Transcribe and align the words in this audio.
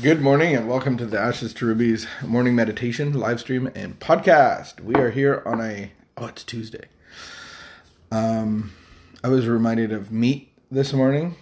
Good 0.00 0.22
morning 0.22 0.54
and 0.56 0.68
welcome 0.68 0.96
to 0.96 1.04
the 1.06 1.18
Ashes 1.18 1.52
to 1.54 1.66
Rubies 1.66 2.06
morning 2.26 2.54
meditation 2.54 3.12
live 3.12 3.40
stream 3.40 3.70
and 3.74 4.00
podcast. 4.00 4.80
We 4.80 4.94
are 4.94 5.10
here 5.10 5.42
on 5.44 5.60
a 5.60 5.92
oh 6.16 6.26
it's 6.26 6.42
Tuesday. 6.44 6.86
Um 8.10 8.72
I 9.22 9.28
was 9.28 9.46
reminded 9.46 9.92
of 9.92 10.10
meat 10.10 10.50
this 10.70 10.92
morning. 10.94 11.36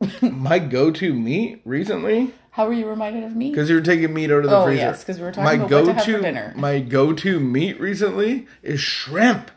My 0.22 0.58
go-to 0.60 1.12
meat 1.12 1.60
recently 1.64 2.32
How 2.52 2.66
were 2.66 2.72
you 2.72 2.88
reminded 2.88 3.24
of 3.24 3.34
me? 3.34 3.50
because 3.50 3.68
you 3.68 3.74
were 3.76 3.82
taking 3.82 4.14
meat 4.14 4.30
out 4.30 4.44
of 4.44 4.50
the 4.50 4.50
freezer. 4.50 4.60
Oh, 4.60 4.66
freezer. 4.66 4.80
yes, 4.82 5.04
'cause 5.04 5.18
we 5.18 5.24
were 5.24 5.32
talking 5.32 5.60
about 5.62 5.70
what 5.72 5.84
to 5.86 5.92
have 5.94 6.04
for 6.04 6.20
dinner. 6.22 6.52
My 6.56 6.78
go-to 6.78 7.40
meat 7.40 7.80
recently 7.80 8.46
is 8.62 8.80
shrimp. 8.80 9.50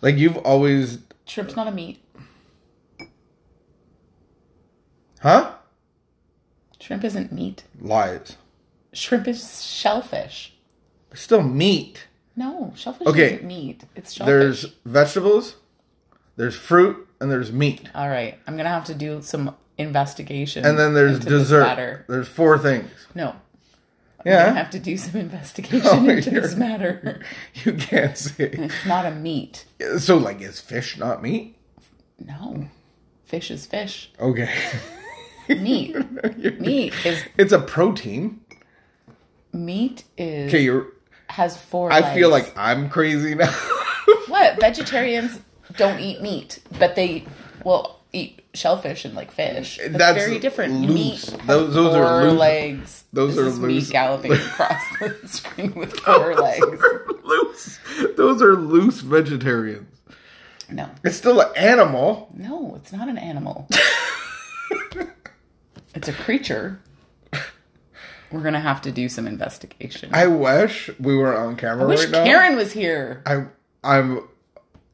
Like 0.00 0.16
you've 0.16 0.38
always 0.38 1.00
Shrimp's 1.26 1.56
not 1.56 1.68
a 1.68 1.72
meat. 1.72 1.98
Huh? 5.20 5.52
Shrimp 6.86 7.02
isn't 7.02 7.32
meat. 7.32 7.64
Lies. 7.80 8.36
Shrimp 8.92 9.26
is 9.26 9.64
shellfish. 9.64 10.54
It's 11.10 11.20
still 11.20 11.42
meat. 11.42 12.06
No, 12.36 12.72
shellfish 12.76 13.08
Okay. 13.08 13.34
isn't 13.34 13.44
meat. 13.44 13.82
It's 13.96 14.12
shellfish. 14.12 14.30
There's 14.30 14.66
vegetables, 14.84 15.56
there's 16.36 16.54
fruit, 16.54 17.08
and 17.20 17.28
there's 17.28 17.50
meat. 17.50 17.88
All 17.92 18.08
right, 18.08 18.38
I'm 18.46 18.56
gonna 18.56 18.68
have 18.68 18.84
to 18.84 18.94
do 18.94 19.20
some 19.22 19.56
investigation. 19.78 20.64
And 20.64 20.78
then 20.78 20.94
there's 20.94 21.18
dessert. 21.18 21.62
matter. 21.62 22.04
There's 22.08 22.28
four 22.28 22.56
things. 22.56 22.88
No, 23.16 23.30
I'm 23.30 23.36
Yeah. 24.26 24.52
have 24.52 24.70
to 24.70 24.78
do 24.78 24.96
some 24.96 25.18
investigation 25.20 25.80
Oh, 25.90 26.08
into 26.08 26.30
this 26.30 26.54
matter. 26.54 27.20
You 27.64 27.72
can't 27.72 28.16
say. 28.16 28.44
It's 28.52 28.86
not 28.86 29.06
a 29.06 29.10
meat. 29.10 29.64
So, 29.98 30.16
like, 30.18 30.40
is 30.40 30.60
fish 30.60 30.96
not 30.98 31.20
meat? 31.20 31.56
No, 32.24 32.68
fish 33.24 33.50
is 33.50 33.66
fish. 33.66 34.12
Okay. 34.20 34.54
Meat. 35.62 36.60
meat 36.60 36.94
is 37.06 37.24
It's 37.38 37.52
a 37.52 37.60
protein. 37.60 38.40
meat 39.52 40.04
is 40.16 40.48
Okay, 40.48 40.62
you're. 40.62 40.88
has 41.28 41.56
four. 41.56 41.92
I 41.92 42.14
feel 42.14 42.30
legs. 42.30 42.48
like 42.48 42.56
I'm 42.58 42.88
crazy 42.90 43.34
now. 43.34 43.52
What? 44.28 44.60
Vegetarians 44.60 45.40
don't 45.76 45.98
eat 45.98 46.20
meat, 46.22 46.60
but 46.78 46.94
they 46.94 47.24
will 47.64 47.98
eat 48.12 48.42
shellfish 48.54 49.04
and 49.04 49.14
like 49.14 49.30
fish. 49.32 49.78
That's, 49.78 49.96
That's 49.98 50.18
very 50.18 50.38
different. 50.38 50.82
loose. 50.82 51.32
Meat 51.32 51.46
Those- 51.46 51.74
those 51.74 51.94
four 51.94 52.04
are 52.04 52.24
loose. 52.30 52.38
legs. 52.38 53.04
Those 53.12 53.34
this 53.36 53.44
are 53.44 53.48
is 53.48 53.58
loose. 53.58 53.86
me 53.88 53.92
galloping 53.92 54.32
across 54.32 54.82
the 55.00 55.16
screen 55.28 55.74
with 55.74 55.98
four 56.00 56.34
legs. 56.36 56.66
loose. 57.24 57.78
Those 58.16 58.42
are 58.42 58.54
loose 58.56 59.00
vegetarians. 59.00 59.88
No, 60.70 60.88
It's 61.04 61.16
still 61.16 61.40
an 61.40 61.50
animal. 61.56 62.28
no, 62.34 62.74
it's 62.76 62.92
not 62.92 63.08
an 63.08 63.18
animal. 63.18 63.68
It's 65.96 66.08
a 66.08 66.12
creature. 66.12 66.78
We're 68.32 68.42
gonna 68.42 68.60
have 68.60 68.82
to 68.82 68.90
do 68.92 69.08
some 69.08 69.26
investigation. 69.26 70.10
I, 70.12 70.24
I 70.24 70.26
wish 70.26 70.90
we 70.98 71.16
were 71.16 71.36
on 71.36 71.56
camera 71.56 71.86
wish 71.86 72.00
right 72.02 72.10
now. 72.10 72.24
Karen 72.24 72.56
was 72.56 72.72
here. 72.72 73.22
I, 73.24 73.46
I'm. 73.84 74.22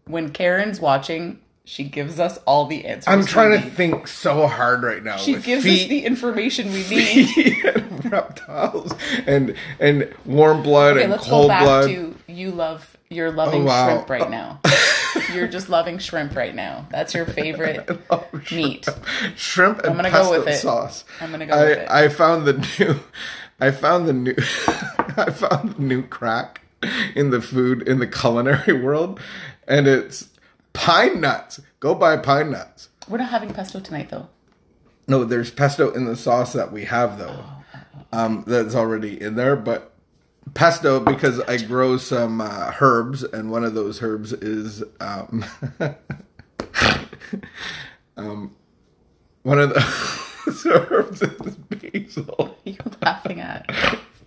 When 0.05 0.31
Karen's 0.33 0.81
watching, 0.81 1.41
she 1.65 1.85
gives 1.85 2.21
us 2.21 2.39
all 2.47 2.67
the 2.67 2.85
answers. 2.85 3.09
I'm 3.13 3.25
trying 3.25 3.59
to 3.63 3.71
think 3.71 4.07
so 4.07 4.47
hard 4.47 4.83
right 4.83 5.03
now. 5.03 5.17
She 5.17 5.35
with 5.35 5.45
gives 5.45 5.65
feet. 5.65 5.83
us 5.85 5.89
the 5.89 6.05
information 6.05 6.73
we 6.73 6.87
need. 6.91 7.65
and 7.65 8.13
reptiles 8.13 8.93
and 9.27 9.55
and 9.81 10.13
warm 10.27 10.63
blood 10.63 10.95
Okay, 10.97 11.05
and 11.05 11.13
let's 11.13 11.27
cold 11.27 11.45
go 11.45 11.49
back 11.49 11.65
blood. 11.65 11.87
to 11.89 12.12
you 12.27 12.51
love 12.51 12.97
you're 13.11 13.31
loving 13.33 13.63
Oh, 13.63 13.67
wow. 13.67 13.89
shrimp 13.89 14.11
right 14.11 14.31
now. 14.31 14.61
you're 15.35 15.49
just 15.49 15.69
loving 15.69 15.99
shrimp 15.99 16.35
right 16.37 16.55
now. 16.55 16.87
That's 16.91 17.15
your 17.15 17.27
favorite 17.27 17.89
meat. 18.53 18.87
shrimp 19.37 19.79
and 19.81 19.89
I'm 19.91 19.97
gonna 19.97 20.11
go 20.11 20.17
pesto 20.19 20.39
with 20.39 20.49
it. 20.49 20.59
sauce. 20.59 21.05
I'm 21.21 21.31
gonna 21.31 21.47
go 21.47 21.55
I, 21.55 21.63
with 21.65 21.79
it. 21.79 21.91
I 21.91 22.09
found 22.09 22.47
the 22.47 22.53
new 22.79 23.01
I 23.61 23.71
found 23.71 24.09
the 24.09 24.13
new 24.13 24.35
I 25.17 25.31
found 25.31 25.75
the 25.75 25.83
new 25.83 26.03
crack 26.07 26.63
in 27.15 27.31
the 27.31 27.41
food 27.41 27.87
in 27.87 27.99
the 27.99 28.07
culinary 28.07 28.73
world 28.83 29.21
and 29.69 29.87
it's 29.87 30.29
pine 30.73 31.21
nuts. 31.21 31.61
Go 31.81 31.95
buy 31.95 32.17
pine 32.17 32.51
nuts. 32.51 32.89
We're 33.09 33.19
not 33.19 33.29
having 33.31 33.53
pesto 33.53 33.81
tonight 33.81 34.09
though. 34.11 34.29
No, 35.09 35.25
there's 35.25 35.51
pesto 35.51 35.91
in 35.91 36.05
the 36.07 36.17
sauce 36.17 36.53
that 36.55 36.73
we 36.73 36.85
have 36.85 37.19
though. 37.19 37.45
Um, 38.13 38.45
that's 38.47 38.75
already 38.75 39.21
in 39.21 39.37
there, 39.37 39.57
but 39.57 39.92
pesto 40.55 41.01
because 41.01 41.41
I 41.41 41.59
grow 41.59 41.97
some 41.97 42.41
uh, 42.41 42.73
herbs, 42.81 43.23
and 43.23 43.51
one 43.51 43.65
of 43.65 43.75
those 43.75 44.03
herbs 44.03 44.33
is 44.33 44.83
um, 45.01 45.45
um, 48.17 48.55
one 49.43 49.59
of 49.59 49.71
the 49.71 49.85
herbs 50.91 51.23
is 51.23 51.57
basil. 51.57 52.25
What 52.37 52.59
are 52.67 52.71
you 52.71 52.79
laughing 53.03 53.41
at? 53.41 53.67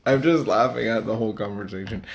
I'm 0.06 0.22
just 0.22 0.48
laughing 0.48 0.88
at 0.88 1.06
the 1.06 1.16
whole 1.16 1.34
conversation. 1.34 2.06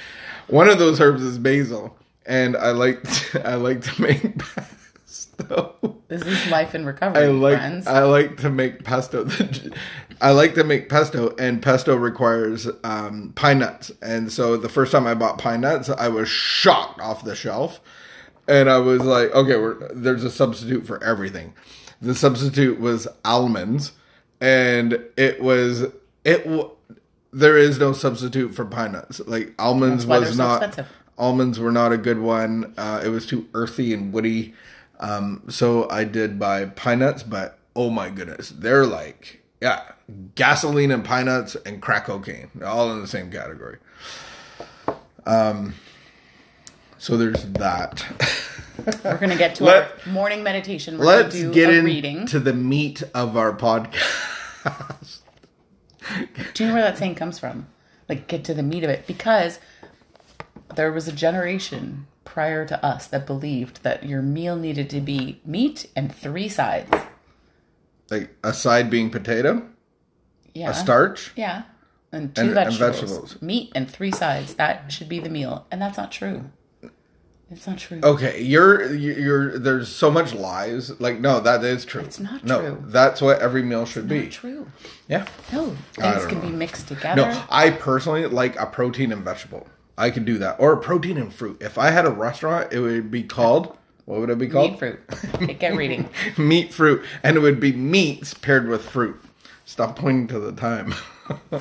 One 0.46 0.68
of 0.68 0.78
those 0.78 1.00
herbs 1.00 1.22
is 1.22 1.38
basil, 1.38 1.96
and 2.26 2.56
I 2.56 2.70
like 2.70 3.02
to, 3.02 3.48
I 3.48 3.54
like 3.54 3.82
to 3.82 4.02
make 4.02 4.38
pesto. 4.38 5.99
This 6.10 6.22
is 6.22 6.50
life 6.50 6.74
in 6.74 6.84
recovery, 6.84 7.22
I 7.22 7.28
like 7.28 7.58
friends. 7.58 7.86
I 7.86 8.02
like 8.02 8.38
to 8.38 8.50
make 8.50 8.82
pesto. 8.82 9.28
I 10.20 10.32
like 10.32 10.54
to 10.56 10.64
make 10.64 10.88
pesto, 10.88 11.34
and 11.38 11.62
pesto 11.62 11.94
requires 11.94 12.68
um, 12.82 13.32
pine 13.36 13.60
nuts. 13.60 13.92
And 14.02 14.30
so 14.32 14.56
the 14.56 14.68
first 14.68 14.90
time 14.90 15.06
I 15.06 15.14
bought 15.14 15.38
pine 15.38 15.60
nuts, 15.60 15.88
I 15.88 16.08
was 16.08 16.28
shocked 16.28 17.00
off 17.00 17.24
the 17.24 17.36
shelf, 17.36 17.80
and 18.48 18.68
I 18.68 18.78
was 18.78 19.02
like, 19.02 19.30
okay, 19.32 19.56
we're, 19.56 19.86
there's 19.94 20.24
a 20.24 20.30
substitute 20.32 20.84
for 20.84 21.02
everything. 21.02 21.54
The 22.02 22.16
substitute 22.16 22.80
was 22.80 23.06
almonds, 23.24 23.92
and 24.40 25.04
it 25.16 25.40
was 25.40 25.82
it. 26.24 26.42
W- 26.44 26.70
there 27.32 27.56
is 27.56 27.78
no 27.78 27.92
substitute 27.92 28.52
for 28.52 28.64
pine 28.64 28.92
nuts. 28.92 29.20
Like 29.20 29.54
almonds 29.60 30.06
was 30.06 30.30
so 30.30 30.34
not 30.34 30.62
expensive. 30.64 30.92
almonds 31.16 31.60
were 31.60 31.70
not 31.70 31.92
a 31.92 31.96
good 31.98 32.18
one. 32.18 32.74
Uh, 32.76 33.00
it 33.04 33.10
was 33.10 33.26
too 33.26 33.46
earthy 33.54 33.94
and 33.94 34.12
woody. 34.12 34.54
Um, 35.00 35.42
so 35.48 35.88
I 35.90 36.04
did 36.04 36.38
buy 36.38 36.66
pine 36.66 36.98
nuts, 37.00 37.22
but 37.22 37.58
oh 37.74 37.90
my 37.90 38.10
goodness, 38.10 38.50
they're 38.50 38.86
like 38.86 39.42
yeah, 39.60 39.82
gasoline 40.34 40.90
and 40.90 41.04
pine 41.04 41.26
nuts 41.26 41.56
and 41.66 41.80
crack 41.82 42.06
cocaine, 42.06 42.50
all 42.64 42.92
in 42.92 43.00
the 43.00 43.06
same 43.08 43.30
category. 43.30 43.78
Um, 45.26 45.74
so 46.98 47.16
there's 47.16 47.44
that. 47.52 48.04
We're 49.04 49.18
gonna 49.18 49.36
get 49.36 49.54
to 49.56 49.64
Let- 49.64 49.92
our 50.06 50.12
morning 50.12 50.42
meditation. 50.42 50.98
We're 50.98 51.04
Let's 51.04 51.34
do 51.34 51.52
get 51.52 51.70
into 51.70 51.84
reading. 51.84 52.24
the 52.26 52.52
meat 52.54 53.02
of 53.14 53.36
our 53.36 53.52
podcast. 53.54 55.20
Do 56.54 56.64
you 56.64 56.68
know 56.68 56.74
where 56.74 56.82
that 56.82 56.98
saying 56.98 57.14
comes 57.14 57.38
from? 57.38 57.66
Like, 58.08 58.26
get 58.26 58.44
to 58.44 58.54
the 58.54 58.62
meat 58.62 58.82
of 58.82 58.90
it. 58.90 59.06
Because 59.06 59.60
there 60.76 60.92
was 60.92 61.08
a 61.08 61.12
generation 61.12 62.06
prior 62.24 62.64
to 62.66 62.84
us 62.84 63.06
that 63.08 63.26
believed 63.26 63.82
that 63.82 64.04
your 64.04 64.22
meal 64.22 64.56
needed 64.56 64.88
to 64.90 65.00
be 65.00 65.40
meat 65.44 65.86
and 65.96 66.14
three 66.14 66.48
sides. 66.48 66.90
like 68.10 68.34
a 68.42 68.52
side 68.52 68.90
being 68.90 69.08
potato, 69.08 69.62
Yeah. 70.52 70.70
a 70.70 70.74
starch. 70.74 71.30
Yeah. 71.36 71.62
And 72.10 72.34
two 72.34 72.40
And- 72.40 72.48
and 72.50 72.54
vegetables. 72.56 72.78
vegetables. 73.00 73.40
Meat 73.42 73.70
and 73.76 73.88
three 73.88 74.10
sides. 74.10 74.54
That 74.54 74.90
should 74.90 75.08
be 75.08 75.20
the 75.20 75.28
meal. 75.30 75.64
And 75.70 75.80
that's 75.80 75.96
not 75.96 76.10
true. 76.10 76.46
It's 77.52 77.66
not 77.68 77.78
true. 77.78 78.00
Okay, 78.02 78.40
you're 78.42 78.92
you're 78.94 79.58
there's 79.58 79.88
so 79.88 80.08
much 80.10 80.32
lies. 80.34 80.98
Like 81.00 81.20
no, 81.20 81.40
that 81.40 81.62
is 81.64 81.84
true. 81.84 82.00
It's 82.02 82.18
not 82.20 82.44
no, 82.44 82.60
true. 82.60 82.84
That's 82.86 83.20
what 83.20 83.40
every 83.40 83.62
meal 83.62 83.86
should 83.86 84.08
be. 84.08 84.22
Not 84.22 84.30
true. 84.32 84.66
Yeah. 85.08 85.26
No. 85.52 85.76
Things 85.94 86.26
can 86.26 86.38
know. 86.38 86.46
be 86.46 86.50
mixed 86.50 86.86
together. 86.88 87.22
No, 87.22 87.42
I 87.48 87.70
personally 87.70 88.26
like 88.26 88.58
a 88.58 88.66
protein 88.66 89.10
and 89.12 89.24
vegetable. 89.24 89.66
I 89.98 90.10
could 90.10 90.24
do 90.24 90.38
that, 90.38 90.56
or 90.58 90.76
protein 90.76 91.18
and 91.18 91.32
fruit. 91.32 91.60
If 91.60 91.76
I 91.78 91.90
had 91.90 92.06
a 92.06 92.10
restaurant, 92.10 92.72
it 92.72 92.80
would 92.80 93.10
be 93.10 93.22
called 93.22 93.76
what 94.10 94.18
would 94.18 94.30
it 94.30 94.38
be 94.38 94.48
called? 94.48 94.72
Meat 94.72 94.78
fruit. 94.80 95.58
Get 95.60 95.76
reading. 95.76 96.08
meat 96.36 96.74
fruit, 96.74 97.04
and 97.22 97.36
it 97.36 97.40
would 97.40 97.60
be 97.60 97.72
meats 97.72 98.34
paired 98.34 98.66
with 98.66 98.84
fruit. 98.84 99.22
Stop 99.64 99.94
pointing 99.94 100.26
to 100.26 100.40
the 100.40 100.50
time. 100.50 100.94
All 101.52 101.60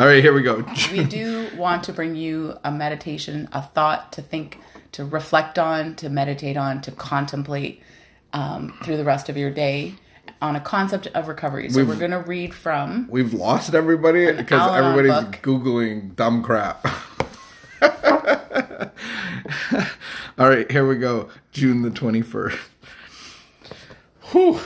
right, 0.00 0.20
here 0.20 0.32
we 0.32 0.42
go. 0.42 0.64
we 0.90 1.04
do 1.08 1.48
want 1.56 1.84
to 1.84 1.92
bring 1.92 2.16
you 2.16 2.58
a 2.64 2.72
meditation, 2.72 3.48
a 3.52 3.62
thought 3.62 4.10
to 4.14 4.22
think, 4.22 4.58
to 4.90 5.04
reflect 5.04 5.60
on, 5.60 5.94
to 5.94 6.08
meditate 6.10 6.56
on, 6.56 6.80
to 6.80 6.90
contemplate 6.90 7.80
um, 8.32 8.76
through 8.82 8.96
the 8.96 9.04
rest 9.04 9.28
of 9.28 9.36
your 9.36 9.50
day 9.50 9.94
on 10.42 10.56
a 10.56 10.60
concept 10.60 11.06
of 11.08 11.28
recovery. 11.28 11.70
So 11.70 11.84
we're 11.84 11.94
going 11.94 12.10
to 12.10 12.18
read 12.18 12.52
from 12.52 13.06
We've 13.08 13.32
lost 13.32 13.74
everybody 13.74 14.32
because 14.32 14.76
everybody's 14.76 15.24
book. 15.24 15.42
googling 15.42 16.16
dumb 16.16 16.42
crap. 16.42 16.84
All 20.38 20.48
right, 20.48 20.70
here 20.70 20.86
we 20.86 20.96
go. 20.96 21.28
June 21.52 21.82
the 21.82 21.90
21st. 21.90 22.58
Whew. 24.30 24.60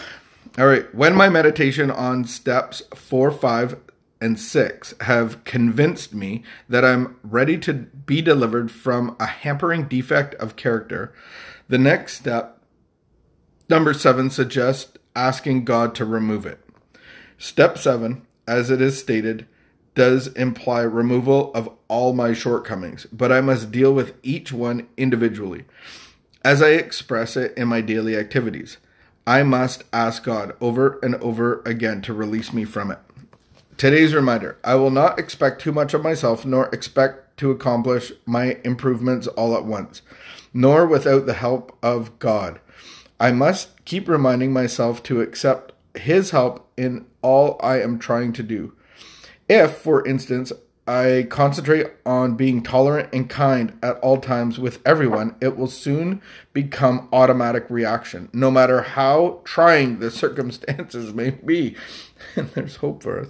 All 0.59 0.67
right, 0.67 0.93
when 0.95 1.15
my 1.15 1.29
meditation 1.29 1.91
on 1.91 2.25
steps 2.25 2.83
4, 2.95 3.31
5 3.31 3.81
and 4.21 4.39
6 4.39 4.95
have 5.01 5.43
convinced 5.45 6.15
me 6.15 6.43
that 6.69 6.85
I'm 6.85 7.17
ready 7.23 7.59
to 7.59 7.73
be 7.73 8.23
delivered 8.23 8.71
from 8.71 9.17
a 9.19 9.27
hampering 9.27 9.85
defect 9.89 10.35
of 10.37 10.56
character, 10.56 11.12
the 11.69 11.79
next 11.79 12.17
step 12.17 12.61
number 13.69 13.93
7 13.93 14.31
suggests 14.31 14.97
asking 15.17 15.65
God 15.65 15.95
to 15.97 16.05
remove 16.05 16.47
it. 16.47 16.61
Step 17.39 17.79
seven 17.79 18.27
as 18.47 18.71
it 18.71 18.81
is 18.81 18.99
stated, 18.99 19.47
does 19.94 20.29
imply 20.29 20.82
removal 20.82 21.52
of 21.55 21.69
all 21.88 22.12
my 22.12 22.32
shortcomings, 22.32 23.06
but 23.12 23.31
I 23.31 23.41
must 23.41 23.70
deal 23.70 23.94
with 23.94 24.14
each 24.23 24.52
one 24.52 24.88
individually. 24.96 25.64
As 26.44 26.61
I 26.61 26.70
express 26.70 27.37
it 27.37 27.56
in 27.56 27.69
my 27.69 27.81
daily 27.81 28.17
activities, 28.17 28.79
I 29.26 29.43
must 29.43 29.85
ask 29.93 30.25
God 30.25 30.55
over 30.61 30.99
and 31.02 31.14
over 31.17 31.62
again 31.64 32.02
to 32.02 32.12
release 32.12 32.52
me 32.52 32.64
from 32.64 32.91
it. 32.91 32.99
Today's 33.76 34.14
reminder 34.14 34.58
I 34.62 34.75
will 34.75 34.91
not 34.91 35.19
expect 35.19 35.61
too 35.61 35.73
much 35.73 35.94
of 35.94 36.02
myself, 36.02 36.44
nor 36.44 36.67
expect 36.67 37.38
to 37.38 37.50
accomplish 37.50 38.12
my 38.26 38.58
improvements 38.64 39.26
all 39.29 39.56
at 39.56 39.64
once, 39.64 40.02
nor 40.52 40.87
without 40.87 41.26
the 41.26 41.35
help 41.35 41.76
of 41.82 42.19
God. 42.19 42.61
I 43.19 43.32
must 43.32 43.85
keep 43.85 44.08
reminding 44.08 44.52
myself 44.52 45.02
to 45.05 45.20
accept 45.20 45.73
His 45.96 46.31
help 46.31 46.70
in 46.76 47.06
all 47.23 47.58
I 47.62 47.81
am 47.81 47.99
trying 47.99 48.32
to 48.35 48.43
do. 48.43 48.75
If, 49.49 49.76
for 49.76 50.06
instance, 50.06 50.52
I 50.87 51.26
concentrate 51.31 51.87
on 52.05 52.37
being 52.37 52.62
tolerant 52.62 53.08
and 53.12 53.29
kind 53.29 53.79
at 53.82 53.96
all 54.00 54.19
times 54.19 54.58
with 54.58 54.81
everyone, 54.85 55.35
it 55.41 55.56
will 55.56 55.67
soon 55.67 56.20
become 56.52 57.08
automatic 57.11 57.64
reaction, 57.70 58.29
no 58.35 58.50
matter 58.50 58.82
how 58.82 59.41
trying 59.44 59.99
the 59.99 60.11
circumstances 60.23 61.14
may 61.14 61.31
be. 61.31 61.76
And 62.37 62.49
there's 62.55 62.76
hope 62.76 63.02
for 63.02 63.20
us. 63.20 63.29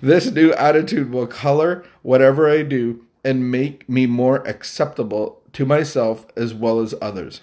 This 0.00 0.30
new 0.30 0.52
attitude 0.52 1.10
will 1.10 1.26
color 1.26 1.84
whatever 2.02 2.48
I 2.48 2.62
do 2.62 3.04
and 3.24 3.50
make 3.50 3.88
me 3.88 4.06
more 4.06 4.46
acceptable 4.46 5.42
to 5.54 5.66
myself 5.66 6.26
as 6.36 6.54
well 6.54 6.78
as 6.78 6.94
others. 7.02 7.40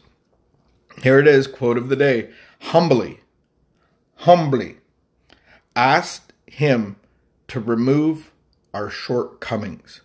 Here 1.01 1.19
it 1.19 1.27
is, 1.27 1.47
quote 1.47 1.77
of 1.77 1.89
the 1.89 1.95
day 1.97 2.29
humbly, 2.67 3.19
humbly 4.17 4.77
asked 5.75 6.31
him 6.45 6.95
to 7.47 7.59
remove 7.59 8.31
our 8.73 8.89
shortcomings. 8.89 10.01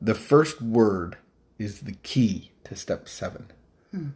The 0.00 0.14
first 0.14 0.60
word 0.62 1.16
is 1.58 1.80
the 1.80 1.92
key 2.02 2.52
to 2.64 2.76
step 2.76 3.08
seven. 3.08 3.50
Hmm. 3.90 4.08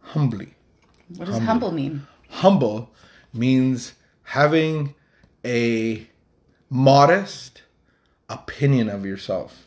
Humbly. 0.00 0.54
What 1.16 1.26
does 1.26 1.38
humble 1.38 1.72
mean? 1.72 2.06
Humble 2.28 2.90
means 3.32 3.94
having 4.22 4.94
a 5.44 6.06
modest 6.68 7.62
opinion 8.28 8.88
of 8.88 9.04
yourself. 9.04 9.66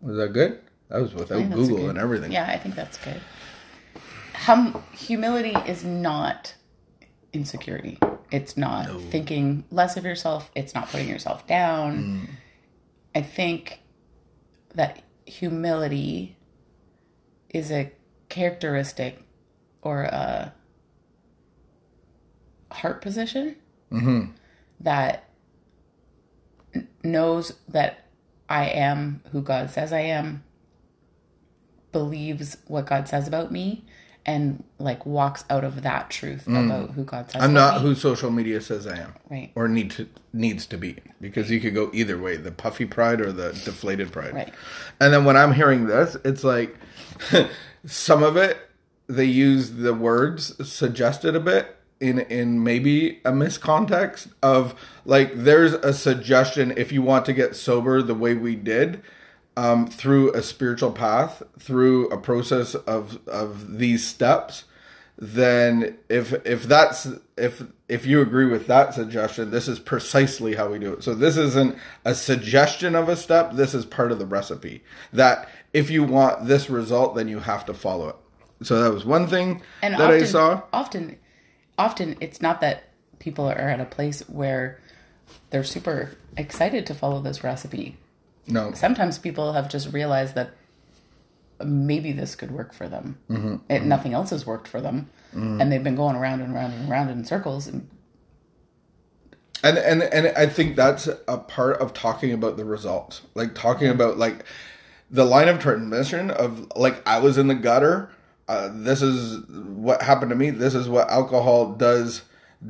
Was 0.00 0.16
that 0.16 0.32
good? 0.32 0.60
That 0.88 1.00
was 1.02 1.14
without 1.14 1.50
Google 1.50 1.88
and 1.90 1.98
everything. 1.98 2.32
Yeah, 2.32 2.46
I 2.46 2.56
think 2.56 2.74
that's 2.74 2.96
good. 2.98 3.20
Hum- 4.34 4.82
humility 4.92 5.54
is 5.70 5.84
not 5.84 6.54
insecurity. 7.32 7.98
It's 8.30 8.56
not 8.56 8.88
no. 8.88 8.98
thinking 8.98 9.64
less 9.70 9.96
of 9.96 10.04
yourself. 10.04 10.50
It's 10.54 10.74
not 10.74 10.90
putting 10.90 11.08
yourself 11.08 11.46
down. 11.46 11.96
Mm. 11.98 12.28
I 13.14 13.22
think 13.22 13.80
that 14.74 15.02
humility 15.24 16.36
is 17.48 17.70
a 17.70 17.90
characteristic 18.28 19.22
or 19.82 20.02
a 20.02 20.52
heart 22.70 23.00
position 23.00 23.56
mm-hmm. 23.90 24.32
that 24.80 25.30
knows 27.02 27.54
that 27.68 28.06
I 28.48 28.66
am 28.66 29.22
who 29.32 29.42
God 29.42 29.70
says 29.70 29.92
I 29.92 30.00
am, 30.00 30.44
believes 31.92 32.58
what 32.66 32.86
God 32.86 33.08
says 33.08 33.26
about 33.26 33.50
me, 33.50 33.84
and 34.28 34.62
like 34.78 35.06
walks 35.06 35.46
out 35.48 35.64
of 35.64 35.82
that 35.82 36.10
truth 36.10 36.44
mm. 36.44 36.66
about 36.66 36.90
who 36.90 37.02
God 37.02 37.30
says. 37.30 37.42
I'm 37.42 37.54
not 37.54 37.80
who 37.80 37.94
social 37.94 38.30
media 38.30 38.60
says 38.60 38.86
I 38.86 38.98
am, 38.98 39.14
right? 39.30 39.50
Or 39.54 39.68
need 39.68 39.90
to 39.92 40.06
needs 40.34 40.66
to 40.66 40.76
be 40.76 40.96
because 41.18 41.50
you 41.50 41.60
could 41.60 41.74
go 41.74 41.90
either 41.94 42.18
way: 42.18 42.36
the 42.36 42.52
puffy 42.52 42.84
pride 42.84 43.22
or 43.22 43.32
the 43.32 43.52
deflated 43.64 44.12
pride. 44.12 44.34
Right. 44.34 44.52
And 45.00 45.14
then 45.14 45.24
when 45.24 45.38
I'm 45.38 45.54
hearing 45.54 45.86
this, 45.86 46.16
it's 46.26 46.44
like 46.44 46.76
some 47.86 48.22
of 48.22 48.36
it 48.36 48.58
they 49.06 49.24
use 49.24 49.70
the 49.70 49.94
words 49.94 50.54
suggested 50.68 51.34
a 51.34 51.40
bit 51.40 51.76
in 51.98 52.18
in 52.20 52.62
maybe 52.62 53.20
a 53.24 53.32
miscontext 53.32 54.30
of 54.42 54.74
like 55.06 55.32
there's 55.34 55.72
a 55.72 55.94
suggestion 55.94 56.74
if 56.76 56.92
you 56.92 57.00
want 57.00 57.24
to 57.24 57.32
get 57.32 57.56
sober 57.56 58.02
the 58.02 58.14
way 58.14 58.34
we 58.34 58.54
did 58.54 59.02
um, 59.58 59.88
through 59.88 60.32
a 60.34 60.42
spiritual 60.42 60.92
path, 60.92 61.42
through 61.58 62.08
a 62.10 62.16
process 62.16 62.76
of 62.76 63.18
of 63.26 63.78
these 63.78 64.06
steps, 64.06 64.64
then 65.18 65.98
if 66.08 66.32
if 66.46 66.62
that's 66.62 67.08
if 67.36 67.64
if 67.88 68.06
you 68.06 68.20
agree 68.20 68.46
with 68.46 68.68
that 68.68 68.94
suggestion, 68.94 69.50
this 69.50 69.66
is 69.66 69.80
precisely 69.80 70.54
how 70.54 70.68
we 70.68 70.78
do 70.78 70.92
it. 70.92 71.02
So 71.02 71.12
this 71.12 71.36
isn't 71.36 71.76
a 72.04 72.14
suggestion 72.14 72.94
of 72.94 73.08
a 73.08 73.16
step. 73.16 73.54
This 73.54 73.74
is 73.74 73.84
part 73.84 74.12
of 74.12 74.20
the 74.20 74.26
recipe. 74.26 74.84
That 75.12 75.48
if 75.72 75.90
you 75.90 76.04
want 76.04 76.46
this 76.46 76.70
result, 76.70 77.16
then 77.16 77.26
you 77.26 77.40
have 77.40 77.66
to 77.66 77.74
follow 77.74 78.10
it. 78.10 78.16
So 78.62 78.80
that 78.80 78.94
was 78.94 79.04
one 79.04 79.26
thing 79.26 79.62
and 79.82 79.94
that 79.94 80.02
often, 80.02 80.22
I 80.22 80.24
saw. 80.24 80.62
Often, 80.72 81.18
often 81.76 82.16
it's 82.20 82.40
not 82.40 82.60
that 82.60 82.84
people 83.18 83.46
are 83.50 83.58
at 83.58 83.80
a 83.80 83.86
place 83.86 84.20
where 84.28 84.78
they're 85.50 85.64
super 85.64 86.16
excited 86.36 86.86
to 86.86 86.94
follow 86.94 87.20
this 87.20 87.42
recipe 87.42 87.96
no. 88.48 88.72
Sometimes 88.72 89.18
people 89.18 89.52
have 89.52 89.68
just 89.68 89.92
realized 89.92 90.34
that 90.34 90.50
maybe 91.64 92.12
this 92.12 92.34
could 92.34 92.50
work 92.50 92.72
for 92.72 92.88
them. 92.88 93.18
Mm-hmm. 93.28 93.54
It, 93.68 93.80
mm-hmm. 93.80 93.88
Nothing 93.88 94.14
else 94.14 94.30
has 94.30 94.46
worked 94.46 94.68
for 94.68 94.80
them, 94.80 95.10
mm-hmm. 95.34 95.60
and 95.60 95.72
they've 95.72 95.82
been 95.82 95.96
going 95.96 96.16
around 96.16 96.40
and 96.40 96.54
around 96.54 96.72
and 96.72 96.90
around 96.90 97.08
in 97.10 97.24
circles. 97.24 97.66
And... 97.66 97.88
and 99.62 99.78
and 99.78 100.02
and 100.02 100.28
I 100.36 100.46
think 100.46 100.76
that's 100.76 101.08
a 101.26 101.38
part 101.38 101.78
of 101.78 101.92
talking 101.92 102.32
about 102.32 102.56
the 102.56 102.64
results, 102.64 103.22
like 103.34 103.54
talking 103.54 103.88
about 103.88 104.18
like 104.18 104.44
the 105.10 105.24
line 105.24 105.48
of 105.48 105.58
transmission 105.58 106.30
of 106.30 106.70
like 106.76 107.06
I 107.06 107.18
was 107.18 107.38
in 107.38 107.48
the 107.48 107.54
gutter. 107.54 108.10
Uh, 108.46 108.70
this 108.72 109.02
is 109.02 109.44
what 109.48 110.00
happened 110.00 110.30
to 110.30 110.36
me. 110.36 110.50
This 110.50 110.74
is 110.74 110.88
what 110.88 111.10
alcohol 111.10 111.74
does 111.74 112.22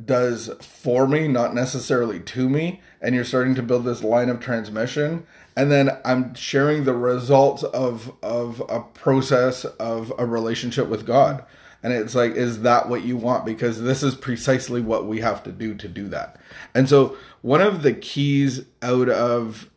does 0.05 0.51
for 0.61 1.07
me, 1.07 1.27
not 1.27 1.53
necessarily 1.53 2.19
to 2.19 2.47
me. 2.49 2.81
And 3.01 3.15
you're 3.15 3.23
starting 3.23 3.55
to 3.55 3.63
build 3.63 3.85
this 3.85 4.03
line 4.03 4.29
of 4.29 4.39
transmission 4.39 5.25
and 5.59 5.69
then 5.69 5.97
I'm 6.05 6.33
sharing 6.35 6.85
the 6.85 6.93
results 6.93 7.63
of 7.63 8.13
of 8.23 8.63
a 8.69 8.79
process 8.79 9.65
of 9.65 10.13
a 10.17 10.25
relationship 10.25 10.87
with 10.87 11.05
God. 11.05 11.43
And 11.83 11.91
it's 11.91 12.15
like, 12.15 12.31
is 12.31 12.61
that 12.61 12.87
what 12.87 13.03
you 13.03 13.17
want? 13.17 13.45
Because 13.45 13.81
this 13.81 14.01
is 14.01 14.15
precisely 14.15 14.79
what 14.79 15.05
we 15.05 15.19
have 15.19 15.43
to 15.43 15.51
do 15.51 15.75
to 15.75 15.87
do 15.89 16.07
that. 16.09 16.37
And 16.73 16.87
so, 16.87 17.17
one 17.41 17.59
of 17.59 17.83
the 17.83 17.91
keys 17.91 18.61
out 18.81 19.09
of 19.09 19.69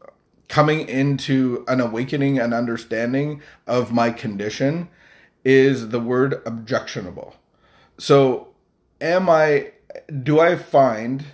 coming 0.47 0.89
into 0.89 1.65
an 1.67 1.81
awakening 1.81 2.39
and 2.39 2.55
understanding 2.55 3.43
of 3.67 3.93
my 3.93 4.11
condition 4.11 4.89
is 5.45 5.89
the 5.89 6.01
word 6.01 6.43
objectionable. 6.47 7.35
So, 7.99 8.49
am 9.01 9.29
I, 9.29 9.73
do 10.23 10.41
I 10.41 10.57
find 10.57 11.25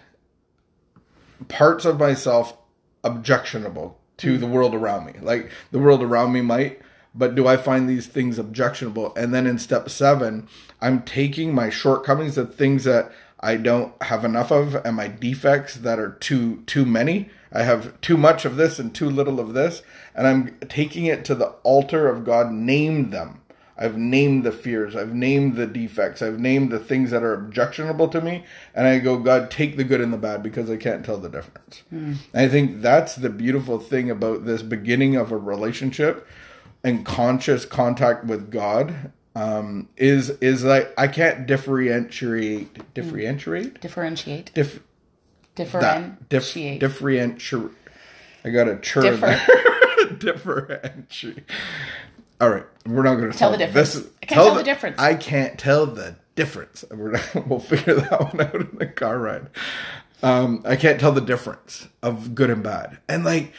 parts 1.49 1.85
of 1.85 1.99
myself 1.99 2.57
objectionable? 3.05 3.99
to 4.19 4.37
the 4.37 4.47
world 4.47 4.75
around 4.75 5.07
me. 5.07 5.15
Like 5.21 5.50
the 5.71 5.79
world 5.79 6.03
around 6.03 6.33
me 6.33 6.43
might, 6.43 6.81
but 7.15 7.35
do 7.35 7.47
I 7.47 7.57
find 7.57 7.88
these 7.88 8.07
things 8.07 8.38
objectionable? 8.38 9.15
And 9.17 9.33
then 9.33 9.47
in 9.47 9.59
step 9.59 9.88
seven, 9.88 10.47
I'm 10.81 11.03
taking 11.03 11.55
my 11.55 11.71
shortcomings, 11.71 12.35
the 12.35 12.45
things 12.45 12.85
that 12.85 13.11
I 13.41 13.57
don't 13.57 14.00
have 14.03 14.25
enough 14.25 14.50
of, 14.50 14.75
and 14.75 14.97
my 14.97 15.09
defects 15.09 15.77
that 15.77 15.99
are 15.99 16.11
too 16.11 16.62
too 16.67 16.85
many. 16.85 17.31
I 17.50 17.62
have 17.62 17.99
too 18.03 18.19
much 18.19 18.45
of 18.45 18.57
this 18.57 18.79
and 18.79 18.95
too 18.95 19.09
little 19.09 19.41
of 19.41 19.55
this, 19.55 19.83
and 20.15 20.27
I'm 20.27 20.59
taking 20.69 21.07
it 21.07 21.25
to 21.27 21.35
the 21.35 21.50
altar 21.62 22.09
of 22.09 22.25
God. 22.25 22.53
named 22.53 23.11
them 23.12 23.41
I've 23.78 23.97
named 23.97 24.44
the 24.44 24.52
fears. 24.52 24.97
I've 24.97 25.14
named 25.14 25.56
the 25.56 25.66
defects. 25.66 26.20
I've 26.20 26.40
named 26.40 26.70
the 26.70 26.80
things 26.80 27.11
that 27.12 27.23
are 27.23 27.32
objectionable 27.32 28.08
to 28.08 28.20
me. 28.20 28.44
And 28.75 28.87
I 28.87 28.99
go, 28.99 29.18
God, 29.18 29.50
take 29.50 29.76
the 29.76 29.85
good 29.85 30.00
and 30.00 30.12
the 30.12 30.18
bad 30.18 30.42
because 30.42 30.68
I 30.68 30.76
can't 30.76 31.04
tell 31.04 31.18
the 31.18 31.28
difference. 31.28 31.82
Mm. 31.92 32.16
I 32.35 32.49
think 32.49 32.82
that's 32.82 33.14
the 33.14 33.30
beautiful 33.30 33.78
thing 33.78 34.11
about 34.11 34.44
this 34.44 34.62
beginning 34.62 35.14
of 35.14 35.30
a 35.30 35.37
relationship 35.37 36.26
and 36.82 37.06
conscious 37.06 37.64
contact 37.64 38.25
with 38.25 38.50
God. 38.50 39.12
Um, 39.37 39.88
is 39.97 40.30
is 40.40 40.64
like 40.64 40.92
I 40.99 41.06
can't 41.06 41.47
differentiate 41.47 42.92
differentiate 42.92 43.75
mm. 43.75 43.80
differentiate 43.80 44.52
Dif- 44.52 44.82
differentiate 45.54 46.28
dif- 46.28 46.80
differentiate. 46.80 47.70
I 48.44 48.50
got 48.50 48.66
a 48.66 48.78
chur 48.78 49.02
Differ. 49.02 49.40
differentiate. 50.18 51.44
All 52.40 52.50
right, 52.50 52.64
we're 52.87 53.02
not 53.02 53.16
going 53.16 53.33
to 53.33 53.37
tell 53.38 53.50
the 53.50 53.57
difference. 53.59 53.95
This, 53.95 54.07
I 54.23 54.26
can't 54.26 54.30
tell, 54.30 54.45
tell 54.45 54.54
the, 54.54 54.59
the, 54.61 54.64
difference. 54.64 54.99
I 54.99 55.14
can't 55.14 55.59
tell 55.59 55.87
the 55.87 56.16
difference. 56.37 56.85
We're 56.90 57.12
not, 57.12 57.49
we'll 57.49 57.59
figure 57.59 57.95
that 57.95 58.21
one 58.33 58.40
out 58.40 58.54
in 58.54 58.76
the 58.78 58.87
car 58.87 59.18
ride. 59.18 59.49
Um, 60.23 60.62
I 60.64 60.76
can't 60.76 61.00
tell 61.00 61.11
the 61.12 61.21
difference 61.21 61.88
of 62.02 62.35
good 62.37 62.50
and 62.50 62.62
bad, 62.62 62.99
and 63.09 63.25
like 63.25 63.52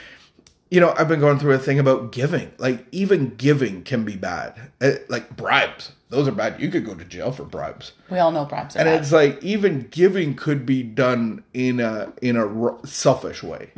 you 0.69 0.79
know, 0.79 0.93
I've 0.98 1.07
been 1.07 1.19
going 1.19 1.39
through 1.39 1.53
a 1.53 1.59
thing 1.59 1.79
about 1.79 2.12
giving. 2.12 2.51
Like, 2.59 2.86
even 2.91 3.36
giving 3.36 3.83
can 3.83 4.03
be 4.05 4.15
bad. 4.15 4.53
Uh, 4.79 4.91
Like, 5.07 5.36
bribes, 5.36 5.93
those 6.09 6.27
are 6.27 6.31
bad. 6.31 6.62
You 6.62 6.69
could 6.69 6.86
go 6.86 6.93
to 6.93 7.03
jail 7.03 7.31
for 7.31 7.43
bribes. 7.43 7.93
We 8.09 8.19
all 8.19 8.31
know 8.31 8.45
bribes 8.45 8.75
are 8.75 8.79
And 8.79 8.88
bad. 8.88 9.01
it's 9.01 9.12
like 9.12 9.43
even 9.43 9.88
giving 9.89 10.36
could 10.36 10.65
be 10.65 10.83
done 10.83 11.43
in 11.53 11.79
a 11.79 12.13
in 12.21 12.36
a 12.36 12.45
r- 12.45 12.77
selfish 12.86 13.41
way. 13.41 13.71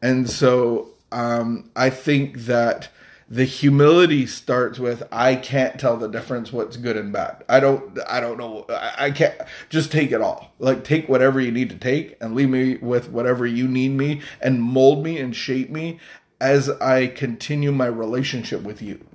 And 0.00 0.30
so 0.30 0.88
um, 1.12 1.70
I 1.76 1.90
think 1.90 2.38
that 2.46 2.88
the 3.30 3.44
humility 3.44 4.26
starts 4.26 4.80
with 4.80 5.04
I 5.12 5.36
can't 5.36 5.78
tell 5.78 5.96
the 5.96 6.08
difference 6.08 6.52
what's 6.52 6.76
good 6.76 6.96
and 6.96 7.12
bad. 7.12 7.44
I 7.48 7.60
don't 7.60 7.96
I 8.08 8.18
don't 8.18 8.36
know 8.36 8.66
I, 8.68 9.06
I 9.06 9.10
can't 9.12 9.40
just 9.68 9.92
take 9.92 10.10
it 10.10 10.20
all. 10.20 10.52
Like 10.58 10.82
take 10.82 11.08
whatever 11.08 11.40
you 11.40 11.52
need 11.52 11.70
to 11.70 11.76
take 11.76 12.16
and 12.20 12.34
leave 12.34 12.50
me 12.50 12.76
with 12.78 13.10
whatever 13.10 13.46
you 13.46 13.68
need 13.68 13.92
me 13.92 14.20
and 14.40 14.60
mold 14.60 15.04
me 15.04 15.16
and 15.18 15.34
shape 15.34 15.70
me 15.70 16.00
as 16.40 16.68
I 16.68 17.06
continue 17.06 17.70
my 17.70 17.86
relationship 17.86 18.62
with 18.62 18.82
you. 18.82 19.06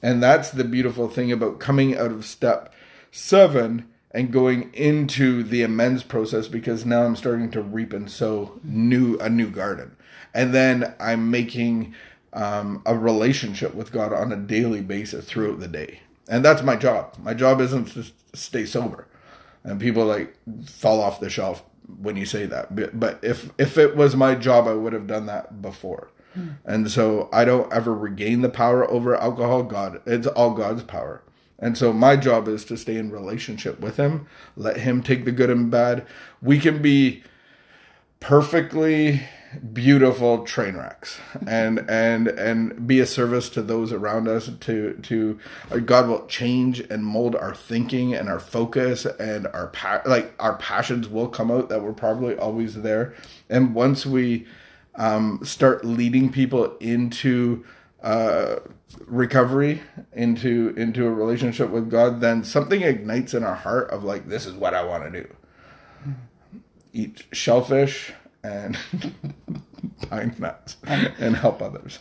And 0.00 0.22
that's 0.22 0.50
the 0.50 0.64
beautiful 0.64 1.08
thing 1.08 1.32
about 1.32 1.58
coming 1.58 1.96
out 1.96 2.12
of 2.12 2.24
step 2.24 2.72
seven 3.10 3.88
and 4.12 4.32
going 4.32 4.72
into 4.74 5.42
the 5.42 5.62
amends 5.62 6.04
process 6.04 6.46
because 6.46 6.86
now 6.86 7.02
I'm 7.02 7.16
starting 7.16 7.50
to 7.50 7.62
reap 7.62 7.92
and 7.92 8.08
sow 8.08 8.60
new 8.62 9.18
a 9.18 9.28
new 9.28 9.50
garden. 9.50 9.96
And 10.32 10.54
then 10.54 10.94
I'm 11.00 11.30
making 11.30 11.94
um, 12.36 12.82
a 12.86 12.96
relationship 12.96 13.74
with 13.74 13.90
God 13.90 14.12
on 14.12 14.30
a 14.32 14.36
daily 14.36 14.82
basis 14.82 15.24
throughout 15.24 15.58
the 15.58 15.66
day. 15.68 16.00
And 16.28 16.44
that's 16.44 16.62
my 16.62 16.76
job. 16.76 17.16
My 17.22 17.34
job 17.34 17.60
isn't 17.60 17.86
to 17.94 18.04
stay 18.34 18.64
sober. 18.66 19.08
And 19.64 19.80
people 19.80 20.04
like 20.04 20.36
fall 20.64 21.00
off 21.00 21.18
the 21.18 21.30
shelf 21.30 21.64
when 22.00 22.16
you 22.16 22.26
say 22.26 22.46
that. 22.46 22.74
But- 22.76 22.98
But 23.00 23.18
if 23.22 23.50
if 23.58 23.76
it 23.78 23.96
was 23.96 24.14
my 24.14 24.34
job, 24.36 24.68
I 24.68 24.74
would 24.74 24.92
have 24.92 25.06
done 25.08 25.26
that 25.26 25.60
before. 25.62 26.08
And 26.66 26.90
so 26.90 27.30
I 27.32 27.46
don't 27.46 27.72
ever 27.72 27.94
regain 27.94 28.42
the 28.42 28.50
power 28.50 28.88
over 28.90 29.16
alcohol. 29.16 29.62
God, 29.62 30.02
it's 30.04 30.26
all 30.26 30.52
God's 30.52 30.82
power. 30.82 31.22
And 31.58 31.78
so 31.78 31.94
my 31.94 32.14
job 32.16 32.46
is 32.48 32.62
to 32.66 32.76
stay 32.76 32.96
in 32.96 33.10
relationship 33.10 33.80
with 33.80 33.96
Him, 33.96 34.26
let 34.54 34.76
Him 34.80 35.02
take 35.02 35.24
the 35.24 35.32
good 35.32 35.48
and 35.48 35.70
bad. 35.70 36.04
We 36.42 36.58
can 36.60 36.82
be 36.82 37.22
perfectly 38.20 39.22
beautiful 39.72 40.44
train 40.44 40.76
wrecks. 40.76 41.18
And 41.46 41.84
and 41.88 42.28
and 42.28 42.86
be 42.86 43.00
a 43.00 43.06
service 43.06 43.48
to 43.50 43.62
those 43.62 43.92
around 43.92 44.28
us 44.28 44.50
to 44.60 44.94
to 44.94 45.38
uh, 45.70 45.78
god 45.78 46.08
will 46.08 46.26
change 46.26 46.80
and 46.80 47.04
mold 47.04 47.36
our 47.36 47.54
thinking 47.54 48.14
and 48.14 48.28
our 48.28 48.40
focus 48.40 49.04
and 49.04 49.46
our 49.48 49.68
pa- 49.68 50.02
like 50.06 50.34
our 50.38 50.56
passions 50.56 51.08
will 51.08 51.28
come 51.28 51.50
out 51.50 51.68
that 51.68 51.82
were 51.82 51.92
probably 51.92 52.36
always 52.36 52.82
there. 52.82 53.14
And 53.48 53.74
once 53.74 54.04
we 54.06 54.46
um, 54.94 55.40
start 55.44 55.84
leading 55.84 56.32
people 56.32 56.76
into 56.78 57.64
uh, 58.02 58.56
recovery 59.06 59.82
into 60.12 60.74
into 60.76 61.06
a 61.06 61.10
relationship 61.10 61.70
with 61.70 61.90
god 61.90 62.20
then 62.20 62.44
something 62.44 62.82
ignites 62.82 63.34
in 63.34 63.42
our 63.42 63.54
heart 63.54 63.90
of 63.90 64.04
like 64.04 64.28
this 64.28 64.46
is 64.46 64.54
what 64.54 64.74
i 64.74 64.82
want 64.82 65.04
to 65.04 65.22
do. 65.22 65.34
Eat 66.92 67.24
shellfish 67.32 68.12
and 68.46 68.78
pine 70.08 70.34
nuts 70.38 70.76
and 70.84 71.36
help 71.36 71.60
others. 71.60 71.98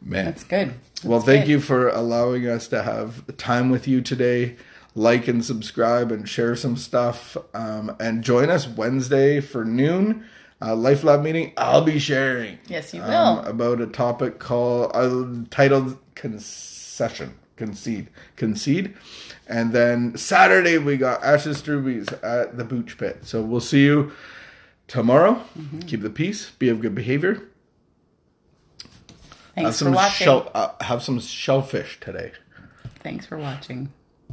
Man. 0.00 0.24
That's 0.26 0.44
good. 0.44 0.74
well, 1.04 1.20
thank 1.20 1.44
good. 1.44 1.50
you 1.50 1.60
for 1.60 1.88
allowing 1.88 2.46
us 2.46 2.68
to 2.68 2.82
have 2.82 3.36
time 3.36 3.70
with 3.70 3.86
you 3.86 4.00
today. 4.00 4.56
Like 4.94 5.28
and 5.28 5.44
subscribe 5.44 6.10
and 6.10 6.26
share 6.26 6.56
some 6.56 6.76
stuff. 6.76 7.36
Um, 7.52 7.94
and 8.00 8.24
join 8.24 8.48
us 8.48 8.66
Wednesday 8.66 9.40
for 9.40 9.64
noon. 9.64 10.24
Uh, 10.62 10.74
Life 10.74 11.04
Lab 11.04 11.22
meeting. 11.22 11.52
I'll 11.58 11.84
be 11.84 11.98
sharing. 11.98 12.58
Yes, 12.66 12.94
you 12.94 13.02
um, 13.02 13.10
will. 13.10 13.44
about 13.44 13.80
a 13.82 13.86
topic 13.86 14.38
called 14.38 14.92
uh, 14.94 15.44
titled 15.50 15.98
concession, 16.14 17.34
concede, 17.56 18.08
concede. 18.36 18.94
And 19.46 19.74
then 19.74 20.16
Saturday 20.16 20.78
we 20.78 20.96
got 20.96 21.22
Ashes 21.22 21.60
to 21.62 21.72
Rubies 21.72 22.08
at 22.22 22.56
the 22.56 22.64
Booch 22.64 22.96
Pit. 22.96 23.18
So 23.24 23.42
we'll 23.42 23.60
see 23.60 23.84
you 23.84 24.12
tomorrow. 24.88 25.34
Mm-hmm. 25.58 25.80
Keep 25.80 26.02
the 26.02 26.10
peace. 26.10 26.50
Be 26.58 26.68
of 26.68 26.80
good 26.80 26.94
behavior. 26.94 27.34
Have 27.34 27.42
Thanks 29.64 29.78
for 29.78 29.84
some 29.84 29.94
watching. 29.94 30.24
shell, 30.26 30.50
uh, 30.54 30.68
have 30.82 31.02
some 31.02 31.18
shellfish 31.18 31.98
today. 32.00 32.32
Thanks 33.02 33.24
for 33.24 33.38
watching. 33.38 33.90